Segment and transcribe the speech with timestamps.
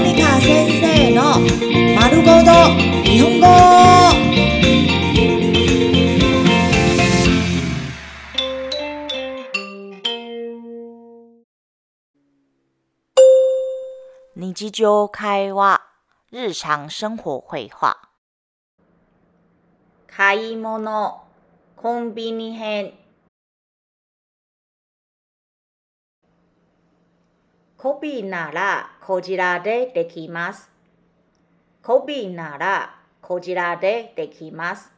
[0.00, 1.40] ニカ先生の
[1.96, 2.52] 丸ごと
[3.02, 3.46] 日本語。
[14.36, 15.82] 日常会話、
[16.30, 17.98] 日常生活会話。
[20.06, 21.24] 買い物、
[21.76, 22.92] コンビニ編。
[27.78, 30.68] コピーならこちらでできます。
[31.80, 34.90] コピーならこちらでできます。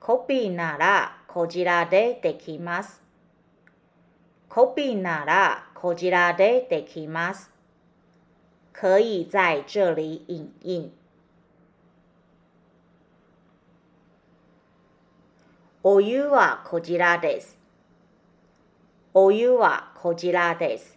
[0.00, 3.02] コピーならこちらでできます。
[4.48, 7.52] コピーならこちらでできます。
[8.72, 10.92] 可以在这里影印。
[15.82, 17.58] お湯はこちらです。
[19.12, 20.93] お湯はこちらです。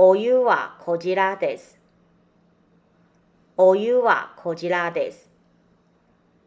[0.00, 1.76] お湯はこちらです。
[3.56, 5.28] お湯はこちらです。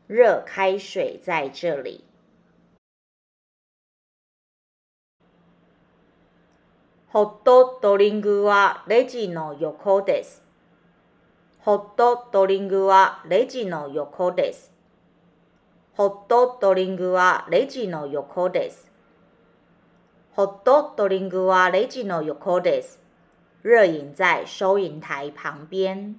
[0.08, 2.06] 热开水在这里。
[7.10, 10.42] ホットドリンクはレジの横です。
[11.60, 14.72] ホットドリンクはレジの横です。
[15.98, 18.90] ホットドリンクはレジの横です。
[20.38, 23.01] ホットドリンクはレジの横です。
[23.64, 26.16] 热饮在收银台旁边。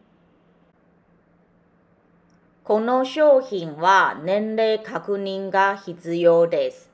[2.62, 6.88] この商品は年齢確認が必要です。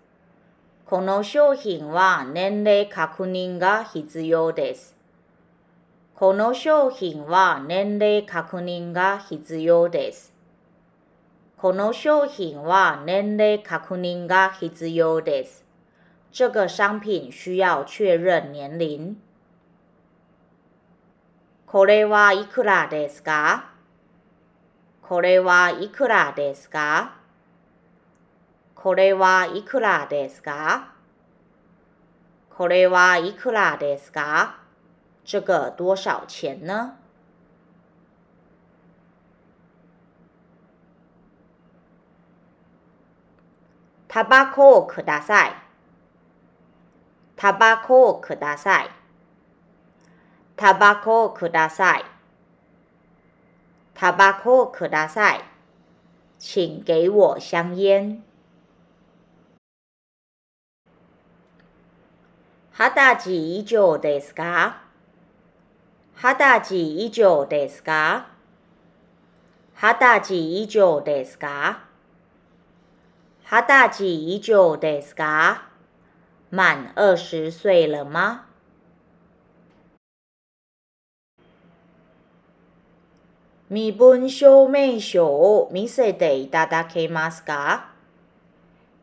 [0.86, 4.96] この商品は年齢確認が必要です。
[6.14, 10.32] この商品は年齢確認が必要です。
[11.58, 15.66] この商品は年齢確認が必要です。
[16.32, 19.27] 这个商品需要确認年齡。
[21.70, 23.72] これはいくらですか？
[25.02, 27.16] これはいくらですか？
[28.74, 30.94] これはいくらですか？
[32.56, 34.60] これはいくらですか？
[35.26, 36.94] 这个多少钱呢？
[44.08, 45.52] タバコをください。
[47.36, 48.97] タバコをください。
[50.57, 52.05] タバコをください。
[53.93, 55.41] タバコをください。
[56.39, 58.23] 请给我香烟。
[62.75, 64.81] 二十歳以上ですか
[66.15, 68.27] 二十歳以上ですか
[69.75, 71.83] 二十歳以上ですか
[73.45, 75.67] 二十歳以上ですか
[76.49, 78.45] 满二十岁了吗
[83.70, 87.90] 身分証明書を見せていただけますか？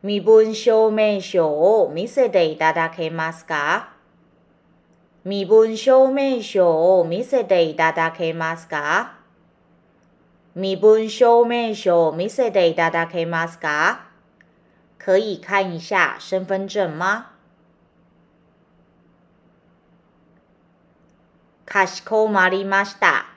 [0.02, 3.90] 身分証明書を見せていただけますか？
[5.24, 9.18] 身分証明書を見せていただけますか？
[10.56, 14.06] 身分証明書を見せていただけますか？
[14.98, 17.26] 可以看一下身份证吗？
[21.64, 23.35] かしこまりました。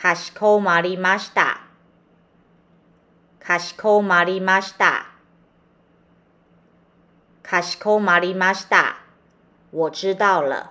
[0.00, 1.60] かしこまりました。
[3.40, 5.06] かしこまりました。
[7.42, 9.00] かしこまりました。
[9.72, 10.70] 我知道了。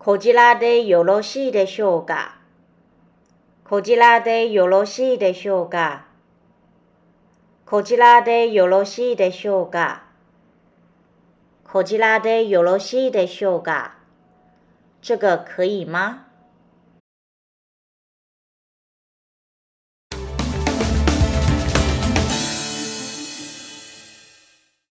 [0.00, 2.36] こちらでよろしいでしょうか？
[3.62, 6.06] こちらでよろしいでしょうか？
[7.64, 10.09] こちらでよろしいでしょうか？
[11.72, 13.94] こちらでよろしいでしょうか
[15.00, 16.29] 这个可以吗？